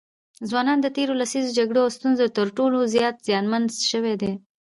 ځوانان 0.49 0.79
د 0.81 0.87
تېرو 0.95 1.13
لسیزو 1.21 1.55
جګړو 1.57 1.79
او 1.85 1.89
ستونزو 1.97 2.25
تر 2.37 2.47
ټولو 2.57 2.77
زیات 2.93 3.15
زیانمن 3.27 3.63
سوي 3.91 4.13
دي. 4.21 4.31